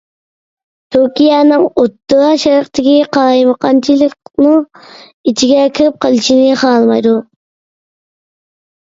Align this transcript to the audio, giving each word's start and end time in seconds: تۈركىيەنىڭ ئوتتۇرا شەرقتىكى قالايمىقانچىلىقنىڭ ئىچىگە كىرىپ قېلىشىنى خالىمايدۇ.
تۈركىيەنىڭ 0.95 1.65
ئوتتۇرا 1.81 2.31
شەرقتىكى 2.45 2.97
قالايمىقانچىلىقنىڭ 3.19 4.67
ئىچىگە 4.73 5.71
كىرىپ 5.79 6.03
قېلىشىنى 6.09 6.61
خالىمايدۇ. 6.67 7.17